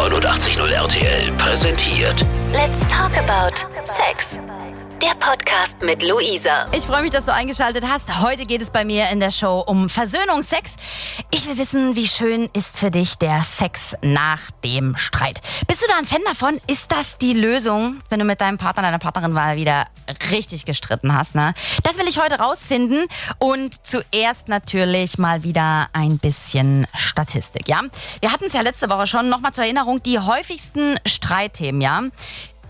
[0.00, 4.40] 89.0 RTL präsentiert Let's talk about Sex.
[5.02, 6.66] Der Podcast mit Luisa.
[6.72, 8.20] Ich freue mich, dass du eingeschaltet hast.
[8.20, 10.76] Heute geht es bei mir in der Show um Versöhnung, Sex.
[11.30, 15.40] Ich will wissen, wie schön ist für dich der Sex nach dem Streit?
[15.66, 16.60] Bist du da ein Fan davon?
[16.66, 19.86] Ist das die Lösung, wenn du mit deinem Partner, deiner Partnerin mal wieder
[20.30, 21.34] richtig gestritten hast?
[21.34, 21.54] Ne?
[21.82, 23.06] Das will ich heute rausfinden.
[23.38, 27.80] Und zuerst natürlich mal wieder ein bisschen Statistik, ja?
[28.20, 29.30] Wir hatten es ja letzte Woche schon.
[29.30, 32.02] Nochmal zur Erinnerung, die häufigsten Streitthemen, ja?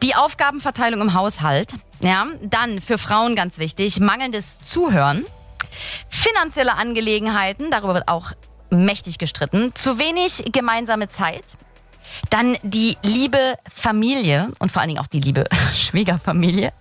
[0.02, 5.26] Die Aufgabenverteilung im Haushalt, ja, dann für Frauen ganz wichtig, mangelndes Zuhören,
[6.08, 8.32] finanzielle Angelegenheiten, darüber wird auch
[8.70, 11.58] mächtig gestritten, zu wenig gemeinsame Zeit,
[12.30, 15.44] dann die liebe Familie und vor allen Dingen auch die liebe
[15.76, 16.72] Schwiegerfamilie,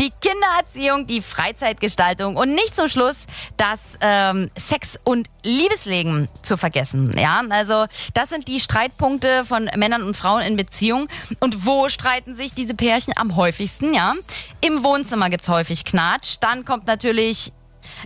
[0.00, 7.14] die Kindererziehung, die Freizeitgestaltung und nicht zum Schluss das ähm, Sex- und Liebesleben zu vergessen.
[7.18, 11.08] Ja, also das sind die Streitpunkte von Männern und Frauen in Beziehung.
[11.40, 13.94] Und wo streiten sich diese Pärchen am häufigsten?
[13.94, 14.14] Ja,
[14.60, 16.36] im Wohnzimmer gibt's häufig Knatsch.
[16.40, 17.52] Dann kommt natürlich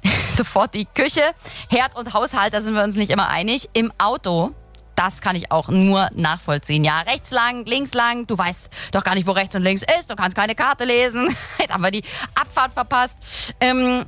[0.37, 1.23] sofort die Küche,
[1.69, 2.55] Herd und Haushalt.
[2.55, 3.69] Da sind wir uns nicht immer einig.
[3.73, 4.55] Im Auto
[4.97, 6.85] das kann ich auch nur nachvollziehen.
[6.85, 10.11] Ja, rechts lang, links lang, du weißt doch gar nicht, wo rechts und links ist,
[10.11, 11.35] du kannst keine Karte lesen.
[11.59, 12.05] Jetzt haben wir die
[12.35, 13.55] Abfahrt verpasst.
[13.61, 14.05] Ähm,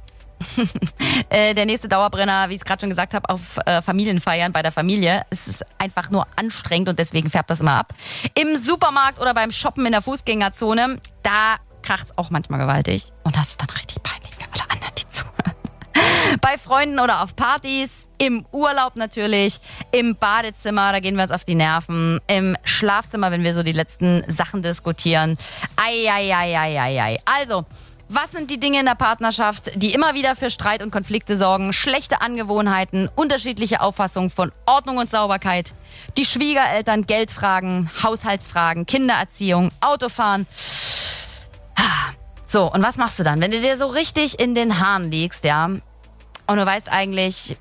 [1.31, 4.63] äh, der nächste Dauerbrenner, wie ich es gerade schon gesagt habe, auf äh, Familienfeiern bei
[4.63, 5.23] der Familie.
[5.31, 7.95] Es ist einfach nur anstrengend und deswegen färbt das immer ab.
[8.35, 13.13] Im Supermarkt oder beim Shoppen in der Fußgängerzone, da kracht es auch manchmal gewaltig.
[13.23, 15.55] Und das ist dann richtig peinlich für alle anderen, die zuhören.
[16.41, 19.59] bei Freunden oder auf Partys, im Urlaub natürlich,
[19.93, 23.73] im Badezimmer, da gehen wir uns auf die Nerven, im Schlafzimmer, wenn wir so die
[23.73, 25.37] letzten Sachen diskutieren.
[25.77, 27.19] Eieieiei.
[27.25, 27.65] Also,
[28.09, 31.73] was sind die Dinge in der Partnerschaft, die immer wieder für Streit und Konflikte sorgen?
[31.73, 35.73] Schlechte Angewohnheiten, unterschiedliche Auffassungen von Ordnung und Sauberkeit,
[36.19, 40.47] die Schwiegereltern Geldfragen, Haushaltsfragen, Kindererziehung, Autofahren.
[42.47, 45.45] So, und was machst du dann, wenn du dir so richtig in den Haaren liegst,
[45.45, 45.65] ja?
[45.65, 47.57] Und du weißt eigentlich,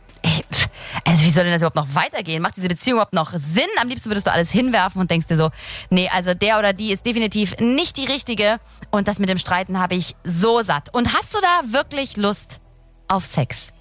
[1.05, 2.41] also wie soll denn das überhaupt noch weitergehen?
[2.41, 3.67] Macht diese Beziehung überhaupt noch Sinn?
[3.81, 5.49] Am liebsten würdest du alles hinwerfen und denkst dir so,
[5.89, 8.59] nee, also der oder die ist definitiv nicht die richtige.
[8.91, 10.93] Und das mit dem Streiten habe ich so satt.
[10.93, 12.61] Und hast du da wirklich Lust
[13.07, 13.73] auf Sex?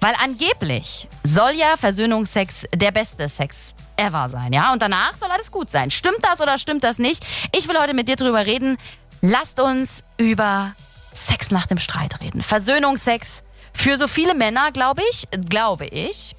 [0.00, 4.72] Weil angeblich soll ja Versöhnungsex der beste Sex ever sein, ja?
[4.72, 5.92] Und danach soll alles gut sein.
[5.92, 7.24] Stimmt das oder stimmt das nicht?
[7.54, 8.78] Ich will heute mit dir drüber reden.
[9.20, 10.72] Lasst uns über
[11.12, 12.42] Sex nach dem Streit reden.
[12.42, 16.36] Versöhnungsex für so viele Männer, glaube ich, glaube ich,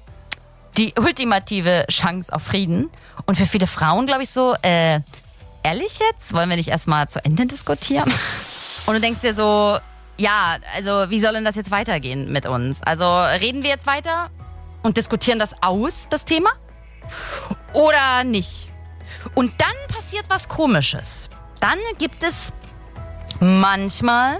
[0.76, 2.90] die ultimative Chance auf Frieden.
[3.26, 5.00] Und für viele Frauen, glaube ich, so, äh,
[5.62, 6.34] ehrlich jetzt?
[6.34, 8.12] Wollen wir nicht erstmal zu Ende diskutieren?
[8.86, 9.78] Und du denkst dir so,
[10.18, 12.82] ja, also wie soll denn das jetzt weitergehen mit uns?
[12.82, 13.04] Also
[13.40, 14.30] reden wir jetzt weiter
[14.82, 16.50] und diskutieren das aus, das Thema?
[17.72, 18.70] Oder nicht?
[19.34, 21.30] Und dann passiert was Komisches.
[21.60, 22.52] Dann gibt es
[23.40, 24.38] manchmal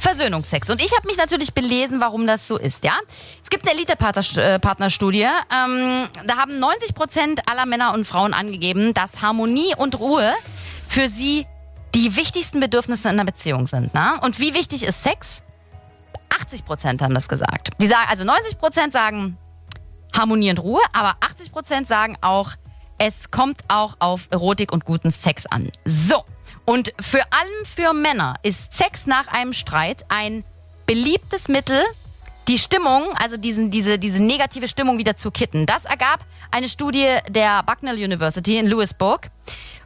[0.00, 0.70] Versöhnungsex.
[0.70, 2.94] Und ich habe mich natürlich belesen, warum das so ist, ja.
[3.42, 5.22] Es gibt eine Elite-Partnerstudie.
[5.22, 10.32] Ähm, da haben 90 Prozent aller Männer und Frauen angegeben, dass Harmonie und Ruhe
[10.88, 11.46] für sie
[11.94, 13.92] die wichtigsten Bedürfnisse in einer Beziehung sind.
[13.94, 14.18] Ne?
[14.22, 15.42] Und wie wichtig ist Sex?
[16.40, 17.70] 80 Prozent haben das gesagt.
[17.80, 19.36] Die sagen, also 90 Prozent sagen
[20.16, 22.52] Harmonie und Ruhe, aber 80 Prozent sagen auch,
[22.98, 25.70] es kommt auch auf Erotik und guten Sex an.
[25.84, 26.24] So.
[26.64, 30.44] Und für allem für Männer ist Sex nach einem Streit ein
[30.86, 31.82] beliebtes Mittel,
[32.48, 35.66] die Stimmung, also diesen, diese, diese negative Stimmung wieder zu kitten.
[35.66, 39.30] Das ergab eine Studie der Bucknell University in Lewisburg,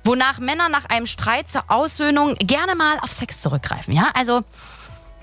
[0.05, 3.95] wonach Männer nach einem Streit zur Aussöhnung gerne mal auf Sex zurückgreifen.
[3.95, 4.43] Ja, also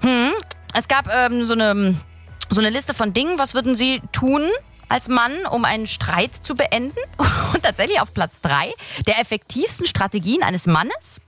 [0.01, 0.31] hm,
[0.75, 1.95] es gab ähm, so, eine,
[2.49, 4.43] so eine Liste von Dingen, was würden sie tun,
[4.91, 6.99] als Mann, um einen Streit zu beenden.
[7.53, 8.73] Und tatsächlich auf Platz drei
[9.07, 11.21] der effektivsten Strategien eines Mannes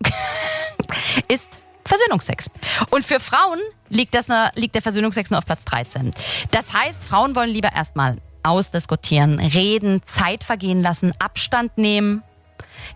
[1.27, 1.49] ist
[1.85, 2.49] Versöhnungsex.
[2.91, 3.59] Und für Frauen
[3.89, 6.11] liegt, das, liegt der Versöhnungsex nur auf Platz 13.
[6.51, 12.23] Das heißt, Frauen wollen lieber erstmal ausdiskutieren, reden, Zeit vergehen lassen, Abstand nehmen.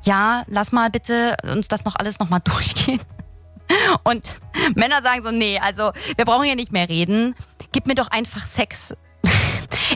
[0.04, 3.02] Ja, lass mal bitte uns das noch alles nochmal durchgehen.
[4.04, 4.26] Und
[4.76, 7.36] Männer sagen so, nee, also wir brauchen hier nicht mehr reden.
[7.72, 8.96] Gib mir doch einfach Sex.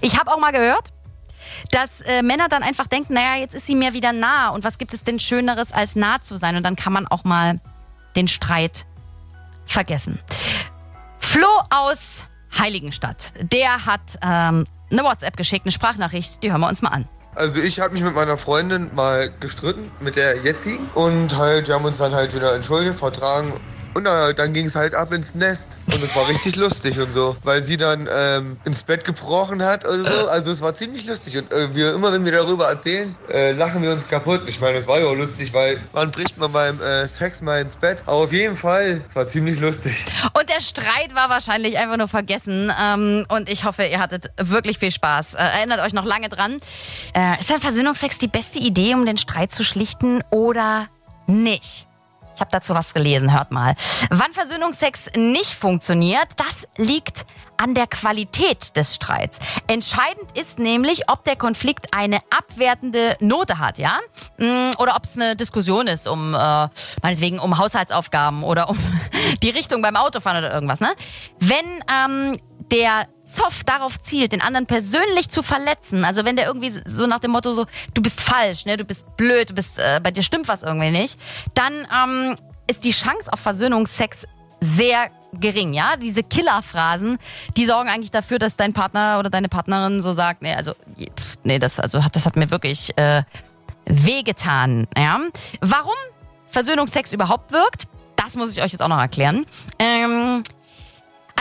[0.02, 0.90] Ich habe auch mal gehört,
[1.72, 4.78] dass äh, Männer dann einfach denken, naja, jetzt ist sie mir wieder nah und was
[4.78, 6.56] gibt es denn Schöneres als nah zu sein?
[6.56, 7.60] Und dann kann man auch mal
[8.16, 8.86] den Streit
[9.66, 10.20] vergessen.
[11.20, 12.26] Flo aus
[12.58, 17.08] Heiligenstadt, der hat ähm, eine WhatsApp geschickt, eine Sprachnachricht, die hören wir uns mal an.
[17.36, 20.90] Also ich habe mich mit meiner Freundin mal gestritten, mit der jetzigen.
[20.96, 23.54] Und halt, wir haben uns dann halt wieder entschuldigt, vertragen
[23.94, 25.78] Und äh, dann ging es halt ab ins Nest.
[25.94, 27.36] Und es war richtig lustig und so.
[27.44, 30.28] Weil sie dann ähm, ins Bett gebrochen hat oder so.
[30.30, 31.38] Also es war ziemlich lustig.
[31.38, 34.44] Und äh, wir, immer wenn wir darüber erzählen, äh, lachen wir uns kaputt.
[34.48, 37.62] Ich meine, es war ja auch lustig, weil wann bricht man beim äh, Sex mal
[37.62, 38.04] ins Bett?
[38.06, 40.06] Aber auf jeden Fall, es war ziemlich lustig.
[40.34, 42.72] Und der Streit war wahrscheinlich einfach nur vergessen.
[42.82, 45.36] Ähm, und ich hoffe, ihr hattet wirklich viel Spaß.
[45.36, 46.58] Äh, erinnert euch noch lange dran.
[47.14, 50.88] Äh, ist ein Versöhnungsex die beste Idee, um den Streit zu schlichten oder
[51.28, 51.88] nicht?
[52.36, 53.76] Ich habe dazu was gelesen, hört mal.
[54.10, 57.26] Wann Versöhnungsex nicht funktioniert, das liegt
[57.58, 59.40] an der Qualität des Streits.
[59.68, 64.00] Entscheidend ist nämlich, ob der Konflikt eine abwertende Note hat, ja?
[64.38, 66.68] Mm, oder ob es eine Diskussion ist um, äh,
[67.04, 68.78] meinetwegen, um Haushaltsaufgaben oder um
[69.44, 70.94] die Richtung beim Autofahren oder irgendwas, ne?
[71.40, 72.40] Wenn ähm,
[72.72, 77.20] der Zoff darauf zielt, den anderen persönlich zu verletzen, also wenn der irgendwie so nach
[77.20, 80.24] dem Motto so, du bist falsch, ne, du bist blöd, du bist, äh, bei dir
[80.24, 81.20] stimmt was irgendwie nicht,
[81.54, 82.36] dann ähm,
[82.68, 84.26] ist die Chance auf Versöhnungsex
[84.62, 85.96] sehr gering, ja?
[85.96, 87.18] Diese Killerphrasen,
[87.58, 90.74] die sorgen eigentlich dafür, dass dein Partner oder deine Partnerin so sagt, nee, also,
[91.44, 93.24] nee, das, also, das hat mir wirklich äh,
[93.86, 95.20] wehgetan, ja?
[95.62, 95.96] Warum
[96.48, 99.46] Versöhnungsex überhaupt wirkt, das muss ich euch jetzt auch noch erklären.
[99.80, 100.44] Ähm,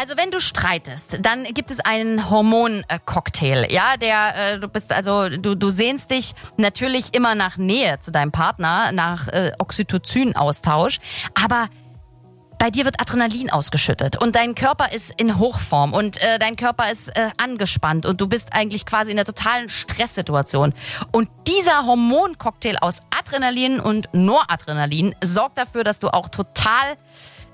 [0.00, 5.29] also wenn du streitest, dann gibt es einen Hormoncocktail, ja, der äh, du bist also
[5.29, 11.00] du du sehnst dich natürlich immer nach Nähe zu deinem Partner, nach äh, Oxytocin-Austausch,
[11.35, 11.69] aber
[12.58, 16.91] bei dir wird Adrenalin ausgeschüttet und dein Körper ist in Hochform und äh, dein Körper
[16.91, 20.73] ist äh, angespannt und du bist eigentlich quasi in einer totalen Stresssituation.
[21.12, 26.97] Und dieser Hormoncocktail aus Adrenalin und Noradrenalin sorgt dafür, dass du auch total,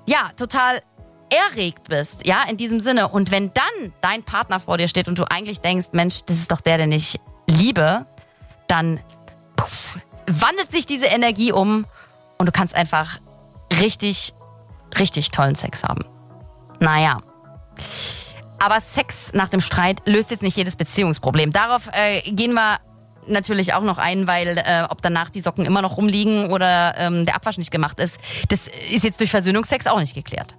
[0.06, 0.80] ja, total
[1.30, 3.08] erregt bist, ja, in diesem Sinne.
[3.08, 6.50] Und wenn dann dein Partner vor dir steht und du eigentlich denkst, Mensch, das ist
[6.50, 7.18] doch der, den ich
[7.48, 8.06] liebe,
[8.68, 9.00] dann
[9.56, 11.86] puff, wandelt sich diese Energie um
[12.38, 13.18] und du kannst einfach
[13.70, 14.34] richtig,
[14.98, 16.04] richtig tollen Sex haben.
[16.80, 17.18] Naja.
[18.58, 21.52] Aber Sex nach dem Streit löst jetzt nicht jedes Beziehungsproblem.
[21.52, 22.78] Darauf äh, gehen wir
[23.28, 27.26] natürlich auch noch ein, weil äh, ob danach die Socken immer noch rumliegen oder ähm,
[27.26, 30.54] der Abwasch nicht gemacht ist, das ist jetzt durch Versöhnungsex auch nicht geklärt.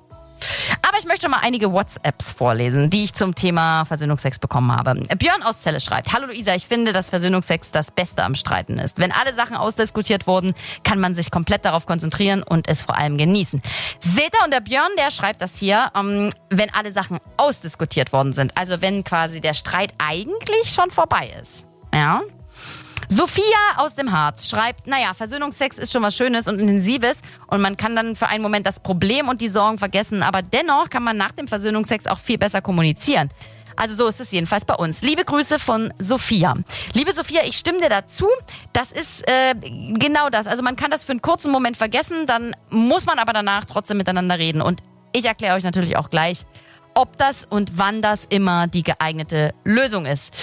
[0.82, 4.96] Aber ich möchte mal einige WhatsApps vorlesen, die ich zum Thema Versöhnungsex bekommen habe.
[5.18, 9.00] Björn aus Celle schreibt, Hallo Luisa, ich finde, dass Versöhnungsex das Beste am Streiten ist.
[9.00, 10.54] Wenn alle Sachen ausdiskutiert wurden,
[10.84, 13.62] kann man sich komplett darauf konzentrieren und es vor allem genießen.
[14.00, 18.58] Seta und der Björn, der schreibt das hier, ähm, wenn alle Sachen ausdiskutiert worden sind.
[18.58, 21.68] Also wenn quasi der Streit eigentlich schon vorbei ist.
[21.94, 22.22] Ja,
[23.10, 23.44] Sophia
[23.78, 27.96] aus dem Harz schreibt, naja, Versöhnungsex ist schon was Schönes und Intensives und man kann
[27.96, 31.32] dann für einen Moment das Problem und die Sorgen vergessen, aber dennoch kann man nach
[31.32, 33.30] dem Versöhnungsex auch viel besser kommunizieren.
[33.78, 35.04] Also so ist es jedenfalls bei uns.
[35.04, 36.56] Liebe Grüße von Sophia.
[36.94, 38.28] Liebe Sophia, ich stimme dir dazu.
[38.74, 40.48] Das ist äh, genau das.
[40.48, 43.98] Also man kann das für einen kurzen Moment vergessen, dann muss man aber danach trotzdem
[43.98, 44.62] miteinander reden.
[44.62, 44.82] Und
[45.14, 46.46] ich erkläre euch natürlich auch gleich,
[46.98, 50.34] ob das und wann das immer die geeignete Lösung ist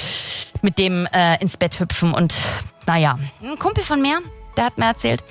[0.63, 2.15] mit dem äh, ins Bett hüpfen.
[2.15, 2.35] Und
[2.87, 4.23] naja, ein Kumpel von mir,
[4.57, 5.25] der hat mir erzählt,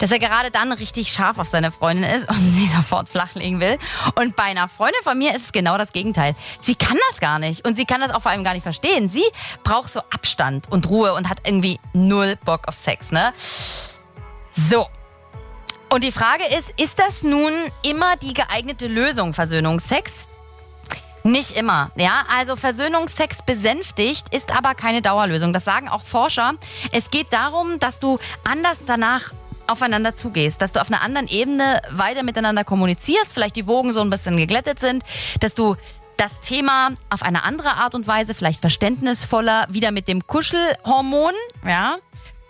[0.00, 3.78] dass er gerade dann richtig scharf auf seine Freundin ist und sie sofort flachlegen will.
[4.16, 6.34] Und bei einer Freundin von mir ist es genau das Gegenteil.
[6.60, 9.08] Sie kann das gar nicht und sie kann das auch vor allem gar nicht verstehen.
[9.08, 9.24] Sie
[9.62, 13.32] braucht so Abstand und Ruhe und hat irgendwie null Bock auf Sex, ne?
[14.50, 14.88] So.
[15.88, 17.52] Und die Frage ist, ist das nun
[17.86, 20.28] immer die geeignete Lösung, Versöhnungsex?
[21.26, 22.24] Nicht immer, ja.
[22.36, 25.54] Also Versöhnungsex besänftigt ist aber keine Dauerlösung.
[25.54, 26.52] Das sagen auch Forscher.
[26.92, 29.32] Es geht darum, dass du anders danach
[29.66, 34.02] aufeinander zugehst, dass du auf einer anderen Ebene weiter miteinander kommunizierst, vielleicht die Wogen so
[34.02, 35.02] ein bisschen geglättet sind,
[35.40, 35.76] dass du
[36.18, 41.32] das Thema auf eine andere Art und Weise, vielleicht verständnisvoller, wieder mit dem Kuschelhormon,
[41.66, 41.96] ja,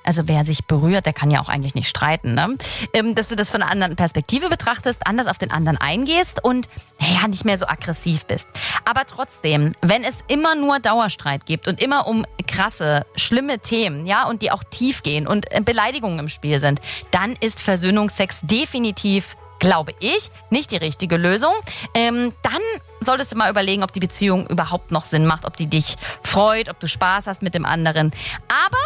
[0.04, 2.56] also wer sich berührt, der kann ja auch eigentlich nicht streiten, ne?
[2.92, 6.68] Ähm, dass du das von einer anderen Perspektive betrachtest, anders auf den anderen eingehst und
[7.00, 8.46] naja, nicht mehr so aggressiv bist.
[8.84, 14.28] Aber trotzdem, wenn es immer nur Dauerstreit gibt und immer um krasse, schlimme Themen, ja,
[14.28, 16.80] und die auch tief gehen und äh, Beleidigungen im Spiel sind,
[17.11, 21.52] dann ist Versöhnungsex definitiv glaube ich, nicht die richtige Lösung.
[21.94, 22.61] Ähm, dann
[23.00, 26.68] solltest du mal überlegen, ob die Beziehung überhaupt noch Sinn macht, ob die dich freut,
[26.68, 28.12] ob du Spaß hast mit dem anderen.
[28.49, 28.78] Aber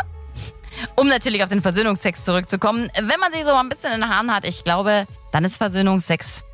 [0.94, 4.34] um natürlich auf den Versöhnungsex zurückzukommen, wenn man sich so ein bisschen in den Haaren
[4.34, 6.44] hat, ich glaube, dann ist Versöhnungsex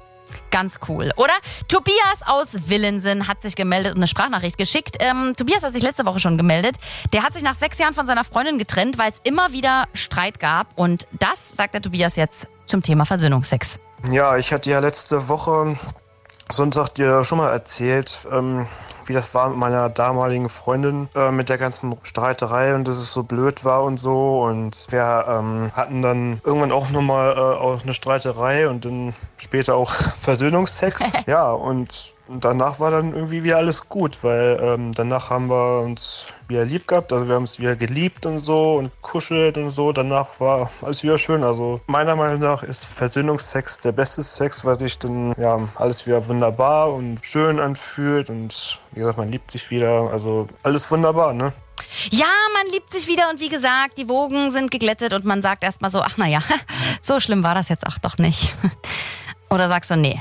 [0.50, 1.32] ganz cool, oder?
[1.68, 4.96] Tobias aus Willensen hat sich gemeldet und eine Sprachnachricht geschickt.
[5.00, 6.76] Ähm, Tobias hat sich letzte Woche schon gemeldet.
[7.12, 10.40] Der hat sich nach sechs Jahren von seiner Freundin getrennt, weil es immer wieder Streit
[10.40, 10.78] gab.
[10.78, 13.78] Und das sagt der Tobias jetzt zum Thema Versöhnungsex.
[14.10, 15.76] Ja, ich hatte ja letzte Woche
[16.50, 18.66] sonst habt ihr schon mal erzählt, ähm,
[19.06, 23.12] wie das war mit meiner damaligen Freundin äh, mit der ganzen Streiterei und dass es
[23.12, 24.40] so blöd war und so.
[24.40, 29.76] Und wir ähm, hatten dann irgendwann auch nochmal äh, auch eine Streiterei und dann später
[29.76, 31.12] auch Versöhnungsex.
[31.26, 36.26] ja, und danach war dann irgendwie wieder alles gut, weil ähm, danach haben wir uns
[36.48, 39.92] wieder lieb gehabt, also wir haben es wieder geliebt und so und kuschelt und so.
[39.92, 41.42] Danach war alles wieder schön.
[41.42, 46.26] Also meiner Meinung nach ist Versöhnungsex der beste Sex, weil sich dann ja alles wieder
[46.28, 50.10] wunderbar und schön anfühlt und wie gesagt, man liebt sich wieder.
[50.10, 51.52] Also alles wunderbar, ne?
[52.10, 55.62] Ja, man liebt sich wieder und wie gesagt, die Wogen sind geglättet und man sagt
[55.62, 56.40] erstmal so, ach naja,
[57.00, 58.56] so schlimm war das jetzt auch doch nicht.
[59.50, 60.20] Oder sagst du, nee,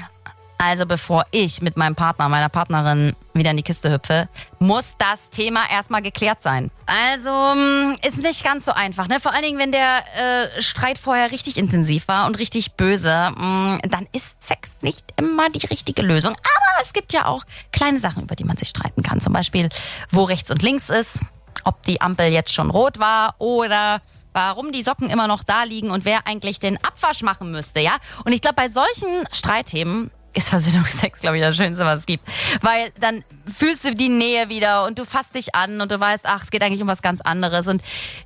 [0.63, 4.29] also bevor ich mit meinem Partner, meiner Partnerin wieder in die Kiste hüpfe,
[4.59, 6.71] muss das Thema erstmal geklärt sein.
[6.85, 9.09] Also mm, ist nicht ganz so einfach.
[9.09, 9.19] Ne?
[9.19, 13.75] Vor allen Dingen, wenn der äh, Streit vorher richtig intensiv war und richtig böse, mh,
[13.75, 16.31] mm, dann ist Sex nicht immer die richtige Lösung.
[16.31, 17.43] Aber es gibt ja auch
[17.73, 19.19] kleine Sachen, über die man sich streiten kann.
[19.19, 19.67] Zum Beispiel,
[20.11, 21.19] wo rechts und links ist,
[21.65, 24.01] ob die Ampel jetzt schon rot war oder
[24.31, 27.97] warum die Socken immer noch da liegen und wer eigentlich den Abwasch machen müsste, ja?
[28.23, 32.25] Und ich glaube, bei solchen Streitthemen ist Versöhnungsex, glaube ich, das Schönste, was es gibt.
[32.61, 33.23] Weil dann
[33.53, 36.51] fühlst du die Nähe wieder und du fasst dich an und du weißt, ach, es
[36.51, 37.67] geht eigentlich um was ganz anderes.
[37.67, 37.81] Und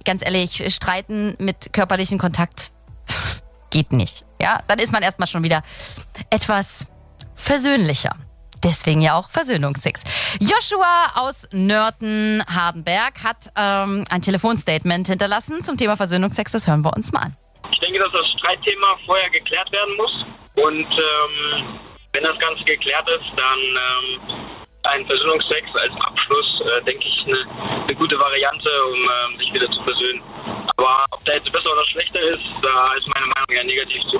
[0.05, 2.71] ganz ehrlich, streiten mit körperlichem Kontakt
[3.69, 4.25] geht nicht.
[4.41, 5.63] Ja, dann ist man erstmal schon wieder
[6.29, 6.87] etwas
[7.35, 8.15] versöhnlicher.
[8.63, 10.03] Deswegen ja auch Versöhnungsex.
[10.39, 16.53] Joshua aus Nörten-Hardenberg hat ähm, ein Telefonstatement hinterlassen zum Thema Versöhnungsex.
[16.53, 17.37] Das hören wir uns mal an.
[17.71, 20.25] Ich denke, dass das Streitthema vorher geklärt werden muss.
[20.55, 21.79] Und ähm,
[22.17, 24.19] wenn das Ganze geklärt ist, dann ähm,
[24.83, 29.69] ein Versöhnungsex als Abschluss, äh, denke ich, eine, eine, gute Variante, um ähm, sich wieder
[29.69, 30.23] zu versöhnen.
[30.77, 34.19] Aber ob der jetzt besser oder schlechter ist, da ist meine Meinung eher negativ zu.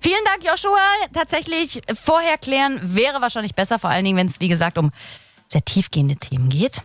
[0.00, 0.78] Vielen Dank, Joshua.
[1.14, 4.92] Tatsächlich vorher klären wäre wahrscheinlich besser, vor allen Dingen, wenn es, wie gesagt, um
[5.48, 6.82] sehr tiefgehende Themen geht.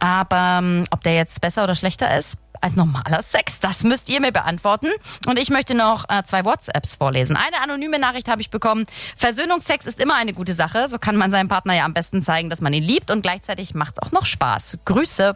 [0.00, 3.60] Aber ähm, ob der jetzt besser oder schlechter ist, als normaler Sex?
[3.60, 4.88] Das müsst ihr mir beantworten.
[5.26, 7.36] Und ich möchte noch äh, zwei WhatsApps vorlesen.
[7.36, 8.86] Eine anonyme Nachricht habe ich bekommen.
[9.16, 10.88] Versöhnungsex ist immer eine gute Sache.
[10.88, 13.74] So kann man seinem Partner ja am besten zeigen, dass man ihn liebt und gleichzeitig
[13.74, 14.78] macht es auch noch Spaß.
[14.84, 15.34] Grüße.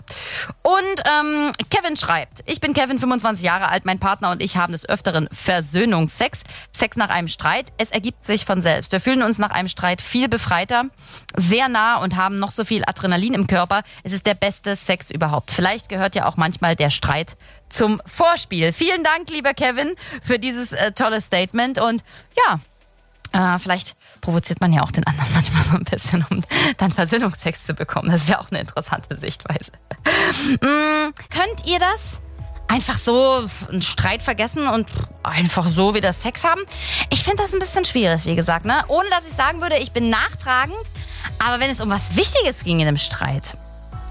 [0.62, 0.74] Und
[1.06, 3.84] ähm, Kevin schreibt, ich bin Kevin, 25 Jahre alt.
[3.84, 6.44] Mein Partner und ich haben des Öfteren Versöhnungsex.
[6.72, 7.72] Sex nach einem Streit.
[7.78, 8.92] Es ergibt sich von selbst.
[8.92, 10.84] Wir fühlen uns nach einem Streit viel befreiter,
[11.36, 13.82] sehr nah und haben noch so viel Adrenalin im Körper.
[14.02, 15.50] Es ist der beste Sex überhaupt.
[15.50, 17.36] Vielleicht gehört ja auch manchmal der Streit bereit
[17.68, 18.72] zum Vorspiel.
[18.72, 21.80] Vielen Dank, lieber Kevin, für dieses äh, tolle Statement.
[21.80, 22.04] Und
[22.36, 22.60] ja,
[23.32, 26.40] äh, vielleicht provoziert man ja auch den anderen manchmal so ein bisschen, um
[26.78, 28.10] dann Versöhnungsex zu bekommen.
[28.10, 29.72] Das ist ja auch eine interessante Sichtweise.
[30.60, 32.20] mm, könnt ihr das?
[32.66, 34.88] Einfach so einen Streit vergessen und
[35.22, 36.62] einfach so wieder Sex haben?
[37.10, 38.84] Ich finde das ein bisschen schwierig, wie gesagt, ne?
[38.88, 40.76] Ohne dass ich sagen würde, ich bin nachtragend.
[41.38, 43.58] Aber wenn es um was Wichtiges ging in einem Streit,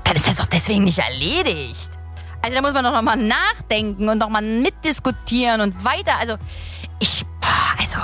[0.04, 1.98] dann ist das doch deswegen nicht erledigt.
[2.44, 6.12] Also da muss man doch nochmal nachdenken und nochmal mitdiskutieren und weiter.
[6.20, 6.36] Also
[7.00, 7.24] ich,
[7.80, 8.00] also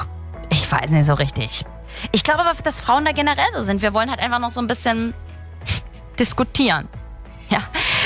[0.49, 1.65] ich weiß nicht so richtig.
[2.13, 3.81] Ich glaube aber, dass Frauen da generell so sind.
[3.81, 5.13] Wir wollen halt einfach noch so ein bisschen
[6.19, 6.87] diskutieren.
[7.49, 7.63] Ja.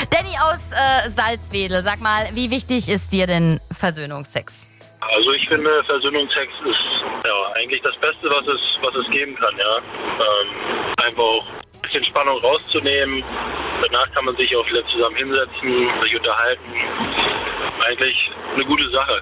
[0.10, 4.68] Danny aus äh, Salzwedel, sag mal, wie wichtig ist dir denn Versöhnungsex?
[5.02, 9.56] Also ich finde, Versöhnungsex ist ja eigentlich das Beste, was es, was es geben kann,
[9.58, 9.78] ja.
[9.78, 13.24] Ähm, einfach auch ein bisschen Spannung rauszunehmen,
[13.88, 16.64] Danach kann man sich auch wieder zusammen hinsetzen, sich unterhalten.
[17.86, 19.22] Eigentlich eine gute Sache.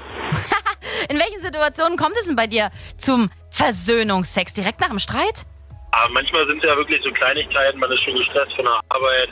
[1.10, 4.54] In welchen Situationen kommt es denn bei dir zum Versöhnungsex?
[4.54, 5.46] Direkt nach dem Streit?
[5.92, 9.30] Aber manchmal sind es ja wirklich so Kleinigkeiten, man ist schon gestresst von der Arbeit,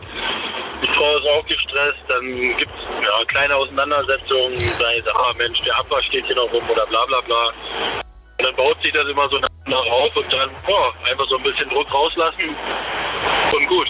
[0.83, 5.61] die Frau ist auch gestresst, dann gibt es ja, kleine Auseinandersetzungen, sei es, ah Mensch,
[5.61, 7.47] der Abwasch steht hier noch rum oder bla bla bla.
[8.39, 11.43] Und dann baut sich das immer so nach auf und dann boah, einfach so ein
[11.43, 12.55] bisschen Druck rauslassen
[13.53, 13.87] und gut.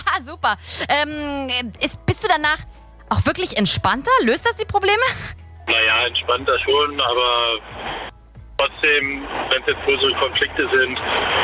[0.24, 0.56] Super.
[0.88, 1.48] Ähm,
[1.80, 2.58] ist, bist du danach
[3.08, 4.10] auch wirklich entspannter?
[4.22, 5.02] Löst das die Probleme?
[5.66, 7.58] Naja, entspannter schon, aber
[8.58, 10.98] trotzdem, wenn es jetzt größere Konflikte sind,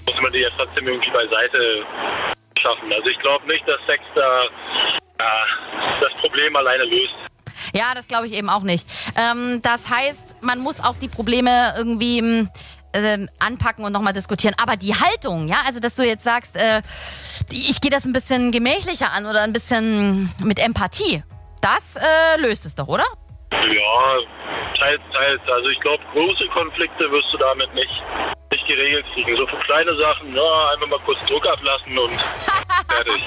[0.07, 1.85] muss man die ja trotzdem irgendwie beiseite
[2.59, 2.93] schaffen.
[2.93, 4.45] Also ich glaube nicht, dass Sex da
[5.19, 7.15] ja, das Problem alleine löst.
[7.75, 8.87] Ja, das glaube ich eben auch nicht.
[9.17, 12.51] Ähm, das heißt, man muss auch die Probleme irgendwie hm,
[12.93, 14.55] äh, anpacken und nochmal diskutieren.
[14.61, 16.83] Aber die Haltung, ja, also dass du jetzt sagst, äh,
[17.51, 21.23] ich gehe das ein bisschen gemächlicher an oder ein bisschen mit Empathie,
[21.61, 23.05] das äh, löst es doch, oder?
[23.51, 24.19] Ja,
[24.79, 25.41] teils, teils.
[25.51, 28.03] Also ich glaube, große Konflikte wirst du damit nicht,
[28.51, 29.37] nicht geregelt kriegen.
[29.37, 32.13] So für kleine Sachen, ja, einfach mal kurz Druck ablassen und
[32.89, 33.23] fertig.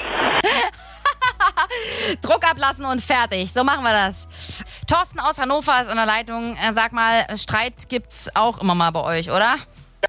[2.22, 3.52] Druck ablassen und fertig.
[3.52, 4.64] So machen wir das.
[4.86, 6.56] Thorsten aus Hannover ist in der Leitung.
[6.72, 9.56] Sag mal, Streit gibt's auch immer mal bei euch, oder?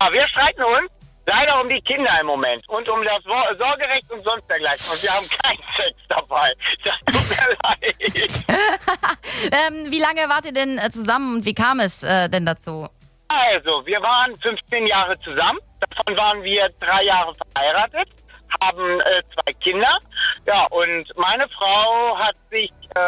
[0.02, 0.97] Ja, wir streiten uns.
[1.30, 4.90] Leider um die Kinder im Moment und um das Sorgerecht und sonst dergleichen.
[4.90, 6.52] Und wir haben keinen Sex dabei.
[6.86, 8.46] Das tut mir leid.
[9.52, 12.88] Ähm, wie lange wart ihr denn äh, zusammen und wie kam es äh, denn dazu?
[13.28, 15.60] Also, wir waren 15 Jahre zusammen.
[15.80, 18.10] Davon waren wir drei Jahre verheiratet,
[18.62, 20.00] haben äh, zwei Kinder.
[20.46, 23.00] Ja, und meine Frau hat sich äh,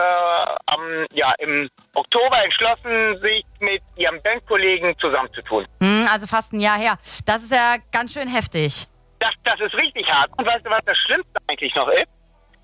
[0.65, 5.65] am, ja, im Oktober entschlossen, sich mit ihrem Bandkollegen zusammenzutun.
[5.81, 6.97] Hm, also fast ein Jahr her.
[7.25, 8.87] Das ist ja ganz schön heftig.
[9.19, 10.29] Das, das ist richtig hart.
[10.37, 12.07] Und weißt du, was das Schlimmste eigentlich noch ist?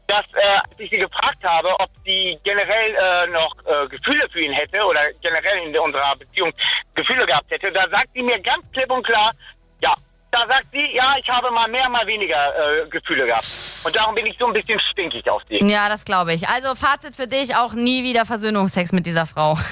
[0.08, 4.40] Dass, äh, als ich sie gefragt habe, ob sie generell äh, noch äh, Gefühle für
[4.40, 6.54] ihn hätte oder generell in unserer Beziehung
[6.94, 9.32] Gefühle gehabt hätte, da sagt sie mir ganz klipp und klar,
[9.82, 9.94] ja,
[10.30, 13.46] da sagt sie, ja, ich habe mal mehr, mal weniger äh, Gefühle gehabt.
[13.86, 15.64] Und darum bin ich so ein bisschen stinkig auf sie.
[15.64, 16.48] Ja, das glaube ich.
[16.50, 19.58] Also Fazit für dich, auch nie wieder Versöhnungsex mit dieser Frau.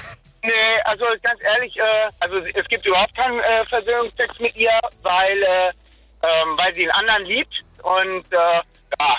[0.46, 0.52] Nee,
[0.84, 5.68] also ganz ehrlich, äh, also es gibt überhaupt keinen äh, Versöhnungsex mit ihr, weil, äh,
[6.22, 7.64] ähm, weil sie einen anderen liebt.
[7.82, 8.36] Und äh,
[9.00, 9.14] ja,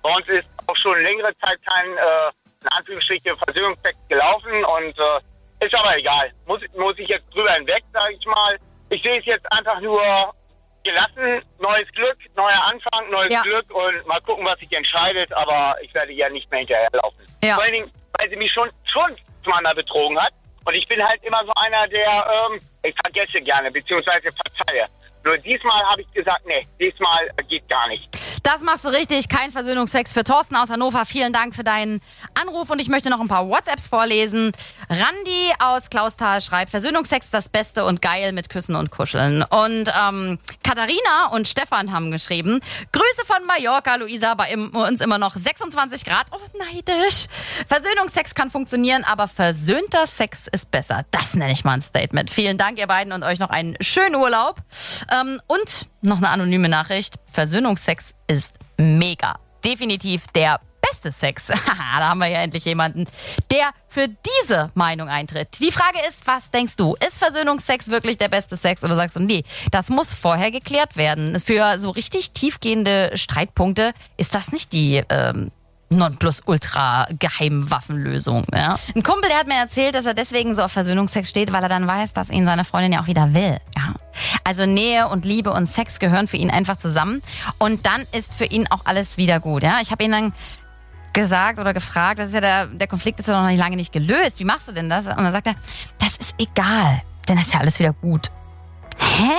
[0.00, 2.30] bei uns ist auch schon längere Zeit kein, äh,
[2.62, 4.64] in Anführungsstrichen, Versöhnungsex gelaufen.
[4.64, 6.32] Und äh, ist aber egal.
[6.46, 8.56] Muss, muss ich jetzt drüber hinweg, sage ich mal.
[8.88, 10.00] Ich sehe es jetzt einfach nur
[10.84, 11.42] gelassen.
[11.58, 13.42] Neues Glück, neuer Anfang, neues Ja.
[13.42, 13.64] Glück.
[13.74, 15.32] Und mal gucken, was sich entscheidet.
[15.32, 17.24] Aber ich werde ihr nicht mehr hinterherlaufen.
[17.42, 17.54] Ja.
[17.54, 20.32] Vor allen Dingen, weil sie mich schon, schon zweimal betrogen hat.
[20.64, 22.06] Und ich bin halt immer so einer, der,
[22.50, 24.86] ähm, ich vergesse gerne, beziehungsweise verzeihe.
[25.24, 28.08] Nur diesmal habe ich gesagt, nee, diesmal geht gar nicht.
[28.42, 29.28] Das machst du richtig.
[29.28, 31.04] Kein Versöhnungsex für Thorsten aus Hannover.
[31.04, 32.00] Vielen Dank für deinen
[32.34, 34.52] Anruf und ich möchte noch ein paar WhatsApps vorlesen.
[34.88, 39.42] Randi aus Klausthal schreibt, Versöhnungsex das Beste und geil mit Küssen und Kuscheln.
[39.42, 42.60] Und ähm, Katharina und Stefan haben geschrieben,
[42.92, 46.26] Grüße von Mallorca, Luisa, bei uns immer noch 26 Grad.
[46.30, 47.26] Oh, neidisch.
[47.68, 51.04] Versöhnungsex kann funktionieren, aber versöhnter Sex ist besser.
[51.10, 52.30] Das nenne ich mal ein Statement.
[52.30, 54.56] Vielen Dank, ihr beiden, und euch noch einen schönen Urlaub.
[55.12, 57.16] Ähm, und noch eine anonyme Nachricht.
[57.30, 59.38] Versöhnungsex ist mega.
[59.64, 61.48] Definitiv der beste Sex.
[62.00, 63.06] Da haben wir ja endlich jemanden,
[63.50, 65.48] der für diese Meinung eintritt.
[65.60, 66.96] Die Frage ist, was denkst du?
[67.06, 68.82] Ist Versöhnungsex wirklich der beste Sex?
[68.82, 71.38] Oder sagst du, nee, das muss vorher geklärt werden.
[71.38, 75.50] Für so richtig tiefgehende Streitpunkte ist das nicht die ähm,
[75.90, 78.44] Nonplusultra-Geheimwaffenlösung.
[78.54, 78.78] Ja?
[78.94, 81.68] Ein Kumpel, der hat mir erzählt, dass er deswegen so auf Versöhnungsex steht, weil er
[81.68, 83.58] dann weiß, dass ihn seine Freundin ja auch wieder will.
[83.76, 83.94] Ja?
[84.44, 87.22] Also Nähe und Liebe und Sex gehören für ihn einfach zusammen.
[87.58, 89.62] Und dann ist für ihn auch alles wieder gut.
[89.62, 89.78] Ja?
[89.82, 90.32] Ich habe ihn dann
[91.12, 93.92] gesagt oder gefragt, das ist ja der, der Konflikt ist ja noch nicht lange nicht
[93.92, 94.38] gelöst.
[94.38, 95.06] Wie machst du denn das?
[95.06, 95.54] Und dann sagt er,
[95.98, 98.30] das ist egal, denn ist ja alles wieder gut.
[98.96, 99.32] Hä?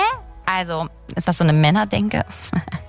[0.44, 2.24] Also, ist das so eine Männerdenke?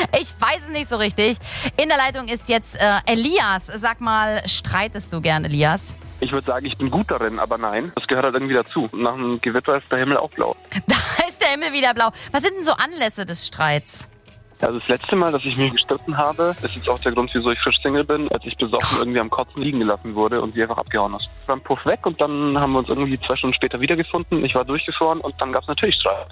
[0.20, 1.38] Ich weiß es nicht so richtig.
[1.76, 3.66] In der Leitung ist jetzt äh, Elias.
[3.66, 5.96] Sag mal, streitest du gern, Elias?
[6.20, 8.88] Ich würde sagen, ich bin gut darin, aber nein, das gehört halt irgendwie dazu.
[8.92, 10.54] Nach einem Gewitter ist der Himmel auch blau.
[10.86, 12.10] Da ist der Himmel wieder blau.
[12.32, 14.08] Was sind denn so Anlässe des Streits?
[14.62, 17.50] Also das letzte Mal, dass ich mich gestritten habe, ist jetzt auch der Grund, wieso
[17.50, 20.62] ich frisch Single bin, als ich besoffen irgendwie am Kotzen liegen gelassen wurde und sie
[20.62, 21.28] einfach abgehauen ist.
[21.46, 24.44] Dann Puff weg und dann haben wir uns irgendwie zwei Stunden später wiedergefunden.
[24.44, 26.28] Ich war durchgefroren und dann gab es natürlich Streit.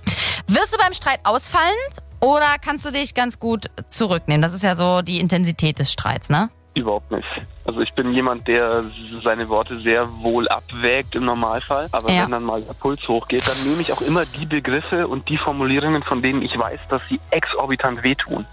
[0.46, 4.42] Wirst du beim Streit ausfallend oder kannst du dich ganz gut zurücknehmen?
[4.42, 6.50] Das ist ja so die Intensität des Streits, ne?
[6.78, 7.26] Überhaupt nicht.
[7.64, 8.84] Also ich bin jemand, der
[9.22, 11.88] seine Worte sehr wohl abwägt im Normalfall.
[11.92, 12.22] Aber Ja.
[12.24, 15.36] wenn dann mal der Puls hochgeht, dann nehme ich auch immer die Begriffe und die
[15.38, 18.46] Formulierungen, von denen ich weiß, dass sie exorbitant wehtun.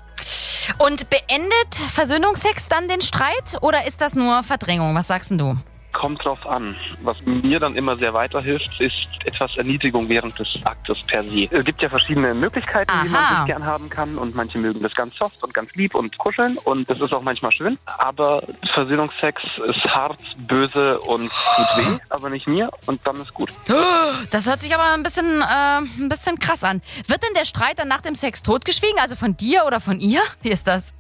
[0.80, 4.96] Und beendet Versöhnungsex dann den Streit oder ist das nur Verdrängung?
[4.96, 5.56] Was sagst du?
[5.94, 6.76] Kommt drauf an.
[7.04, 11.48] Was mir dann immer sehr weiterhilft, ist etwas Erniedrigung während des Aktes per se.
[11.52, 13.36] Es gibt ja verschiedene Möglichkeiten, wie man Aha.
[13.38, 16.58] sich gern haben kann und manche mögen das ganz soft und ganz lieb und kuscheln
[16.64, 17.78] und das ist auch manchmal schön.
[17.98, 23.52] Aber Versöhnungsex ist hart, böse und tut weh, aber nicht mir und dann ist gut.
[24.32, 26.82] Das hört sich aber ein bisschen, äh, ein bisschen krass an.
[27.08, 29.00] Wird denn der Streit dann nach dem Sex totgeschwiegen?
[29.00, 30.22] Also von dir oder von ihr?
[30.42, 30.94] Wie ist das?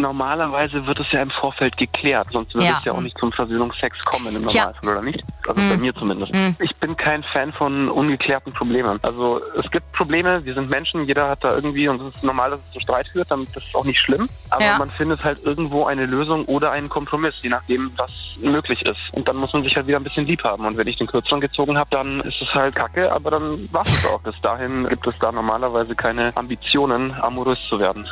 [0.00, 2.78] Normalerweise wird es ja im Vorfeld geklärt, sonst würde Ja.
[2.78, 4.64] es ja auch nicht zum Versöhnungsex kommen im Ja.
[4.66, 5.22] Normalfall, oder nicht?
[5.46, 5.68] Also Mhm.
[5.70, 6.32] bei mir zumindest.
[6.34, 6.56] Mhm.
[6.60, 8.98] Ich bin kein Fan von ungeklärten Problemen.
[9.02, 12.50] Also es gibt Probleme, wir sind Menschen, jeder hat da irgendwie, und es ist normal,
[12.50, 14.28] dass es zu Streit führt, dann das ist auch nicht schlimm.
[14.50, 14.78] Aber Ja.
[14.78, 18.10] man findet halt irgendwo eine Lösung oder einen Kompromiss, je nachdem, was
[18.40, 18.98] möglich ist.
[19.12, 20.64] Und dann muss man sich halt wieder ein bisschen lieb haben.
[20.66, 23.82] Und wenn ich den Kürzeren gezogen habe, dann ist es halt kacke, aber dann war
[23.82, 24.20] es auch.
[24.22, 28.06] Bis dahin gibt es da normalerweise keine Ambitionen, amorös zu werden.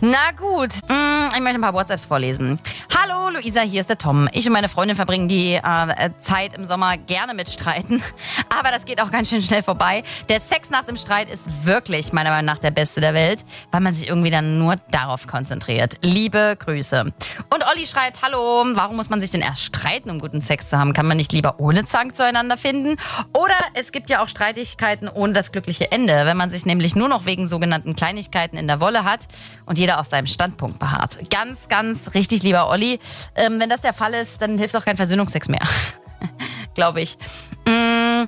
[0.00, 1.03] Na gut, Mm,
[1.34, 2.60] ich möchte ein paar WhatsApps vorlesen.
[2.96, 4.28] Hallo, Luisa, hier ist der Tom.
[4.32, 8.02] Ich und meine Freundin verbringen die äh, Zeit im Sommer gerne mit Streiten.
[8.56, 10.04] Aber das geht auch ganz schön schnell vorbei.
[10.28, 13.80] Der Sex nach dem Streit ist wirklich meiner Meinung nach der beste der Welt, weil
[13.80, 15.96] man sich irgendwie dann nur darauf konzentriert.
[16.02, 17.00] Liebe Grüße.
[17.02, 20.78] Und Olli schreibt, hallo, warum muss man sich denn erst streiten, um guten Sex zu
[20.78, 20.92] haben?
[20.92, 22.96] Kann man nicht lieber ohne Zank zueinander finden?
[23.32, 27.08] Oder es gibt ja auch Streitigkeiten ohne das glückliche Ende, wenn man sich nämlich nur
[27.08, 29.26] noch wegen sogenannten Kleinigkeiten in der Wolle hat
[29.66, 31.18] und jeder auf seinem Standpunkt beharrt.
[31.30, 33.00] Ganz, ganz richtig, lieber Olli.
[33.34, 35.62] Ähm, wenn das der Fall ist, dann hilft auch kein Versöhnungsex mehr.
[36.74, 37.16] Glaube ich.
[37.66, 38.26] Mm.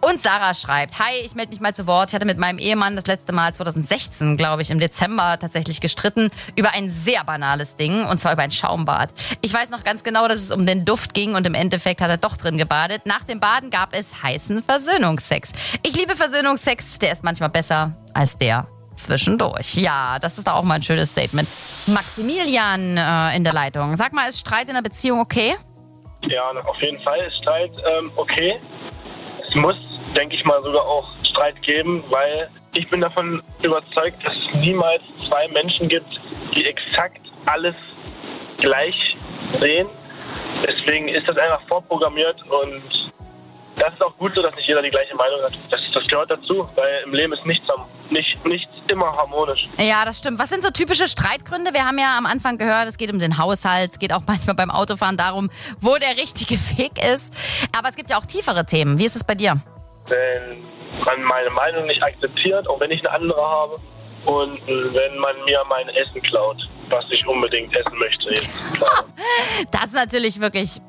[0.00, 2.10] Und Sarah schreibt, hi, ich melde mich mal zu Wort.
[2.10, 6.30] Ich hatte mit meinem Ehemann das letzte Mal 2016, glaube ich, im Dezember tatsächlich gestritten
[6.54, 9.12] über ein sehr banales Ding, und zwar über ein Schaumbad.
[9.40, 12.10] Ich weiß noch ganz genau, dass es um den Duft ging und im Endeffekt hat
[12.10, 13.06] er doch drin gebadet.
[13.06, 15.52] Nach dem Baden gab es heißen Versöhnungsex.
[15.82, 19.74] Ich liebe Versöhnungsex, der ist manchmal besser als der zwischendurch.
[19.74, 21.48] Ja, das ist auch mal ein schönes Statement.
[21.86, 23.96] Maximilian äh, in der Leitung.
[23.96, 25.56] Sag mal, ist Streit in der Beziehung okay?
[26.26, 28.58] Ja, auf jeden Fall ist Streit ähm, okay.
[29.48, 29.76] Es muss,
[30.16, 35.02] denke ich mal, sogar auch Streit geben, weil ich bin davon überzeugt, dass es niemals
[35.26, 36.20] zwei Menschen gibt,
[36.54, 37.74] die exakt alles
[38.58, 39.16] gleich
[39.58, 39.88] sehen.
[40.66, 43.12] Deswegen ist das einfach vorprogrammiert und
[43.78, 45.52] das ist auch gut so, dass nicht jeder die gleiche Meinung hat.
[45.70, 47.66] Das, das gehört dazu, weil im Leben ist nichts,
[48.10, 49.68] nicht, nichts immer harmonisch.
[49.78, 50.38] Ja, das stimmt.
[50.38, 51.72] Was sind so typische Streitgründe?
[51.72, 54.56] Wir haben ja am Anfang gehört, es geht um den Haushalt, es geht auch manchmal
[54.56, 57.32] beim Autofahren darum, wo der richtige Weg ist.
[57.76, 58.98] Aber es gibt ja auch tiefere Themen.
[58.98, 59.60] Wie ist es bei dir?
[60.06, 60.62] Wenn
[61.04, 63.80] man meine Meinung nicht akzeptiert, auch wenn ich eine andere habe,
[64.24, 66.56] und wenn man mir mein Essen klaut,
[66.88, 68.30] was ich unbedingt essen möchte.
[69.70, 70.80] das ist natürlich wirklich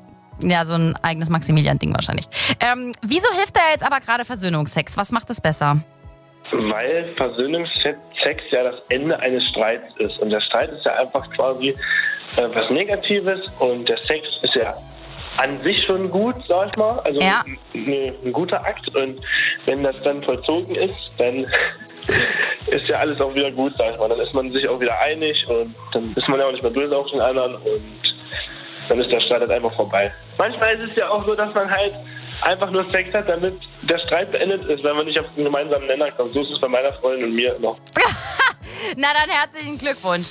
[0.42, 2.28] ja, so ein eigenes Maximilian-Ding wahrscheinlich.
[2.60, 4.96] Ähm, wieso hilft da jetzt aber gerade Versöhnungsex?
[4.96, 5.82] Was macht es besser?
[6.52, 8.00] Weil Versöhnungsex
[8.50, 10.18] ja das Ende eines Streits ist.
[10.18, 11.76] Und der Streit ist ja einfach quasi
[12.36, 14.74] äh, was Negatives und der Sex ist ja
[15.36, 16.98] an sich schon gut, sag ich mal.
[17.00, 17.44] Also ja.
[17.74, 18.94] ein, ein guter Akt.
[18.94, 19.20] Und
[19.66, 21.46] wenn das dann vollzogen ist, dann
[22.66, 24.08] ist ja alles auch wieder gut, sag ich mal.
[24.08, 26.72] Dann ist man sich auch wieder einig und dann ist man ja auch nicht mehr
[26.72, 28.14] böse auf den anderen und
[28.90, 30.12] dann ist der Streit halt einfach vorbei.
[30.36, 31.94] Manchmal ist es ja auch so, dass man halt
[32.42, 35.86] einfach nur Sex hat, damit der Streit beendet ist, wenn man nicht auf einen gemeinsamen
[35.86, 36.34] Nenner kommt.
[36.34, 37.78] So ist es bei meiner Freundin und mir noch.
[38.96, 40.26] Na dann herzlichen Glückwunsch.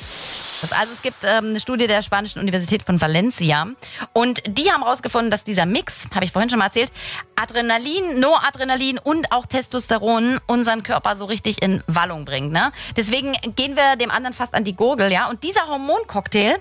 [0.71, 3.65] Also es gibt ähm, eine Studie der Spanischen Universität von Valencia
[4.11, 6.91] und die haben herausgefunden, dass dieser Mix, habe ich vorhin schon mal erzählt,
[7.37, 12.51] Adrenalin, Noradrenalin und auch Testosteron unseren Körper so richtig in Wallung bringt.
[12.51, 12.73] Ne?
[12.97, 15.29] Deswegen gehen wir dem anderen fast an die Gurgel, ja.
[15.29, 16.57] Und dieser Hormoncocktail,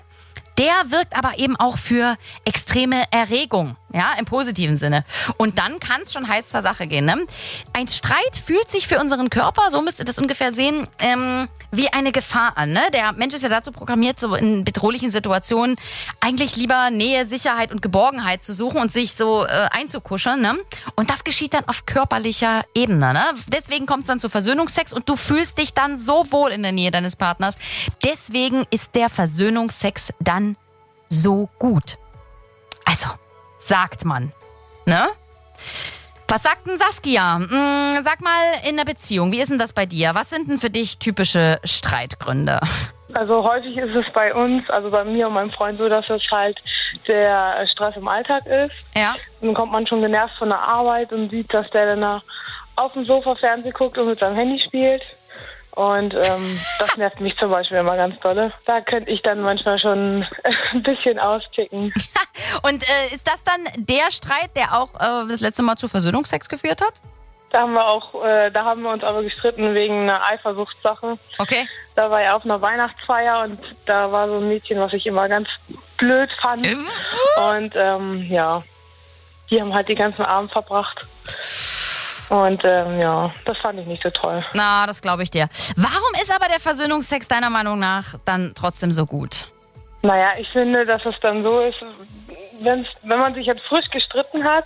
[0.59, 5.05] der wirkt aber eben auch für extreme Erregung, ja, im positiven Sinne.
[5.37, 7.05] Und dann kann es schon heiß zur Sache gehen.
[7.05, 7.15] Ne?
[7.71, 11.87] Ein Streit fühlt sich für unseren Körper, so müsst ihr das ungefähr sehen, ähm, wie
[11.93, 12.73] eine Gefahr an.
[12.73, 12.81] Ne?
[12.93, 15.77] Der Mensch ist ja dazu programmiert, so in bedrohlichen Situationen
[16.19, 20.41] eigentlich lieber Nähe, Sicherheit und Geborgenheit zu suchen und sich so äh, einzukuscheln.
[20.41, 20.57] Ne?
[20.95, 23.13] Und das geschieht dann auf körperlicher Ebene.
[23.13, 23.23] Ne?
[23.47, 26.73] Deswegen kommt es dann zu Versöhnungsex und du fühlst dich dann so wohl in der
[26.73, 27.55] Nähe deines Partners.
[28.03, 30.48] Deswegen ist der Versöhnungsex dann
[31.09, 31.97] so gut.
[32.85, 33.09] Also,
[33.59, 34.31] sagt man.
[34.85, 35.07] Ne?
[36.27, 37.37] Was sagt denn Saskia?
[37.37, 40.11] Hm, sag mal in der Beziehung, wie ist denn das bei dir?
[40.13, 42.59] Was sind denn für dich typische Streitgründe?
[43.13, 46.21] Also häufig ist es bei uns, also bei mir und meinem Freund so, dass es
[46.31, 46.61] halt
[47.07, 48.75] der Stress im Alltag ist.
[48.95, 49.15] Ja.
[49.41, 52.21] Dann kommt man schon genervt von der Arbeit und sieht, dass der dann
[52.75, 55.01] auf dem Sofa Fernsehen guckt und mit seinem Handy spielt.
[55.79, 58.51] Und ähm, das nervt mich zum Beispiel immer ganz dolle.
[58.65, 60.25] Da könnte ich dann manchmal schon
[60.73, 61.93] ein bisschen austicken.
[62.63, 66.49] Und äh, ist das dann der Streit, der auch äh, das letzte Mal zu Versöhnungsex
[66.49, 66.95] geführt hat?
[67.51, 71.17] Da haben wir auch, äh, da haben wir uns aber gestritten wegen einer Eifersuchtssache.
[71.37, 71.65] Okay.
[71.95, 75.29] Da war ja auf einer Weihnachtsfeier und da war so ein Mädchen, was ich immer
[75.29, 75.47] ganz
[75.95, 76.67] blöd fand.
[77.37, 78.63] Und ähm, ja,
[79.49, 81.07] die haben halt die ganzen Abend verbracht.
[82.29, 84.43] Und ähm, ja, das fand ich nicht so toll.
[84.53, 85.47] Na, das glaube ich dir.
[85.75, 89.47] Warum ist aber der Versöhnungsex deiner Meinung nach dann trotzdem so gut?
[90.03, 91.77] Naja, ich finde, dass es dann so ist,
[92.59, 94.65] wenn's, wenn man sich jetzt frisch gestritten hat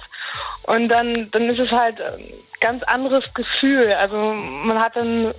[0.64, 2.24] und dann, dann ist es halt ein
[2.60, 3.94] ganz anderes Gefühl.
[3.94, 5.34] Also man hat dann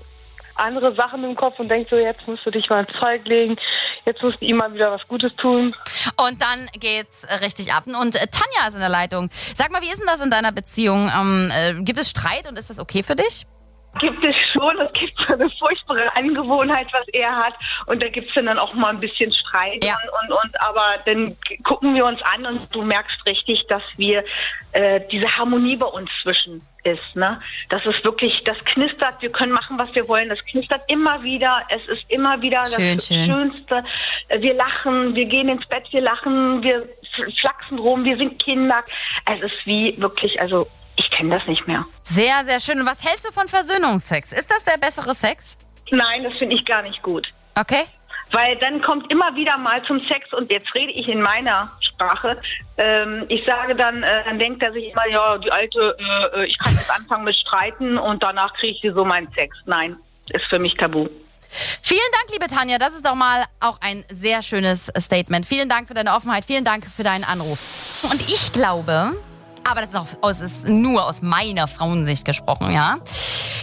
[0.56, 3.56] andere Sachen im Kopf und denkt so, jetzt musst du dich mal ins Zeug legen,
[4.04, 5.74] jetzt musst du ihm mal wieder was Gutes tun.
[6.16, 7.84] Und dann geht's richtig ab.
[7.86, 9.30] Und äh, Tanja ist in der Leitung.
[9.54, 11.10] Sag mal, wie ist denn das in deiner Beziehung?
[11.18, 13.46] Ähm, äh, gibt es Streit und ist das okay für dich?
[13.98, 14.80] Gibt es schon.
[14.80, 17.54] Es gibt so eine furchtbare Angewohnheit, was er hat.
[17.86, 19.84] Und da gibt es dann auch mal ein bisschen Streit.
[19.84, 19.96] Ja.
[20.22, 24.24] Und, und, aber dann gucken wir uns an und du merkst richtig, dass wir
[24.72, 27.16] äh, diese Harmonie bei uns zwischen ist.
[27.16, 27.40] Ne?
[27.70, 29.20] Das ist wirklich, das knistert.
[29.20, 30.28] Wir können machen, was wir wollen.
[30.28, 31.62] Das knistert immer wieder.
[31.68, 33.24] Es ist immer wieder Schön, das schön.
[33.26, 33.84] Schönste.
[34.28, 36.88] Äh, Wir lachen, wir gehen ins Bett, wir lachen, wir
[37.40, 38.84] flachsen rum, wir sind Kinder.
[39.26, 40.66] Es ist wie wirklich, also
[41.24, 41.84] kenne das nicht mehr.
[42.02, 42.80] Sehr, sehr schön.
[42.80, 44.32] Und was hältst du von Versöhnungsex?
[44.32, 45.56] Ist das der bessere Sex?
[45.90, 47.32] Nein, das finde ich gar nicht gut.
[47.58, 47.84] Okay.
[48.32, 52.40] Weil dann kommt immer wieder mal zum Sex und jetzt rede ich in meiner Sprache.
[52.78, 56.46] Ähm, ich sage dann, äh, dann denkt er sich immer, ja, die alte, äh, äh,
[56.46, 59.56] ich kann jetzt anfangen mit Streiten und danach kriege ich so meinen Sex.
[59.66, 59.96] Nein,
[60.30, 61.08] ist für mich tabu.
[61.48, 62.78] Vielen Dank, liebe Tanja.
[62.78, 65.46] Das ist doch mal auch ein sehr schönes Statement.
[65.46, 66.44] Vielen Dank für deine Offenheit.
[66.44, 68.02] Vielen Dank für deinen Anruf.
[68.10, 69.14] Und ich glaube,
[69.64, 72.98] aber das ist, auch, aus, ist nur aus meiner Frauensicht gesprochen, ja,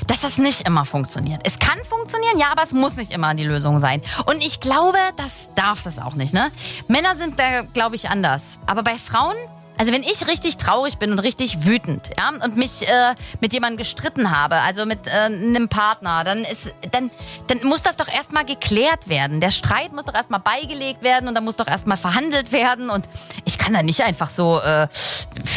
[0.08, 1.42] dass das nicht immer funktioniert.
[1.46, 4.02] Es kann funktionieren, ja, aber es muss nicht immer die Lösung sein.
[4.26, 6.52] Und ich glaube, das darf das auch nicht, ne?
[6.88, 8.60] Männer sind da, glaube ich, anders.
[8.66, 9.36] Aber bei Frauen,
[9.82, 13.78] also wenn ich richtig traurig bin und richtig wütend, ja, und mich äh, mit jemandem
[13.78, 17.10] gestritten habe, also mit äh, einem Partner, dann ist, dann,
[17.48, 19.42] dann muss das doch erstmal geklärt werden.
[19.42, 22.92] Der Streit muss doch erstmal beigelegt werden und dann muss doch erstmal verhandelt werden.
[22.92, 23.10] Und
[23.44, 24.88] ich kann da nicht einfach so äh,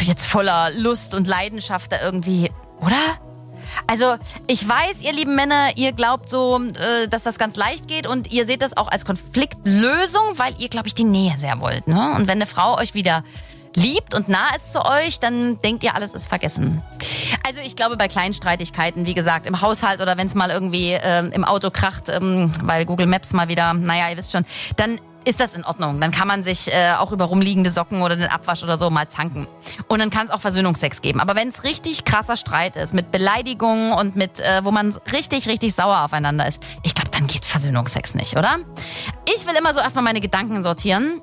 [0.01, 2.49] jetzt voller Lust und Leidenschaft da irgendwie,
[2.81, 2.95] oder?
[3.85, 4.15] Also,
[4.47, 8.33] ich weiß, ihr lieben Männer, ihr glaubt so, äh, dass das ganz leicht geht und
[8.33, 11.87] ihr seht das auch als Konfliktlösung, weil ihr, glaube ich, die Nähe sehr wollt.
[11.87, 12.15] Ne?
[12.15, 13.23] Und wenn eine Frau euch wieder
[13.75, 16.81] liebt und nah ist zu euch, dann denkt ihr, alles ist vergessen.
[17.45, 20.91] Also ich glaube, bei kleinen Streitigkeiten, wie gesagt, im Haushalt oder wenn es mal irgendwie
[20.91, 24.45] ähm, im Auto kracht, ähm, weil Google Maps mal wieder, naja, ihr wisst schon,
[24.77, 25.99] dann ist das in Ordnung.
[25.99, 29.09] Dann kann man sich äh, auch über rumliegende Socken oder den Abwasch oder so mal
[29.09, 29.47] zanken.
[29.87, 31.19] Und dann kann es auch Versöhnungsex geben.
[31.19, 35.47] Aber wenn es richtig krasser Streit ist, mit Beleidigungen und mit, äh, wo man richtig,
[35.47, 38.57] richtig sauer aufeinander ist, ich glaube, dann geht Versöhnungsex nicht, oder?
[39.35, 41.21] Ich will immer so erstmal meine Gedanken sortieren.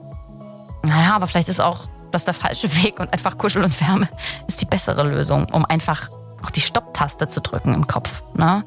[0.82, 4.08] Naja, aber vielleicht ist auch das der falsche Weg und einfach Kuschel und Wärme
[4.46, 6.10] ist die bessere Lösung, um einfach
[6.44, 8.22] auch die Stopptaste zu drücken im Kopf.
[8.34, 8.64] Ne?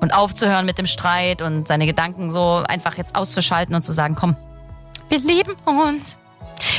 [0.00, 4.14] Und aufzuhören mit dem Streit und seine Gedanken so einfach jetzt auszuschalten und zu sagen,
[4.14, 4.36] komm,
[5.08, 6.18] wir lieben uns.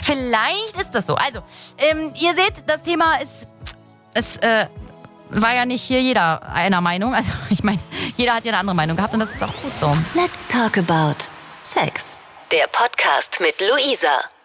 [0.04, 1.16] Vielleicht ist das so.
[1.16, 1.40] Also,
[1.78, 3.48] ähm, ihr seht, das Thema ist,
[4.14, 4.66] es äh,
[5.30, 7.16] war ja nicht hier jeder einer Meinung.
[7.16, 7.80] Also, ich meine,
[8.18, 9.96] jeder hat ja eine andere Meinung gehabt und das ist auch gut so.
[10.16, 11.16] Let's talk about
[11.64, 12.18] Sex.
[12.52, 14.39] Der Podcast mit Luisa.